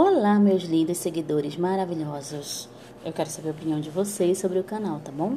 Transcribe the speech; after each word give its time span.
Olá, 0.00 0.38
meus 0.38 0.62
lindos 0.62 0.98
seguidores 0.98 1.56
maravilhosos. 1.56 2.68
Eu 3.04 3.12
quero 3.12 3.28
saber 3.28 3.48
a 3.48 3.50
opinião 3.50 3.80
de 3.80 3.90
vocês 3.90 4.38
sobre 4.38 4.60
o 4.60 4.62
canal, 4.62 5.00
tá 5.00 5.10
bom? 5.10 5.36